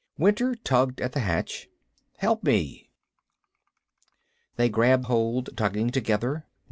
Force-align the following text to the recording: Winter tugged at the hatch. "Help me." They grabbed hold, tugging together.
Winter 0.17 0.55
tugged 0.55 0.99
at 0.99 1.11
the 1.11 1.19
hatch. 1.19 1.69
"Help 2.17 2.43
me." 2.43 2.89
They 4.55 4.67
grabbed 4.67 5.05
hold, 5.05 5.55
tugging 5.55 5.91
together. 5.91 6.47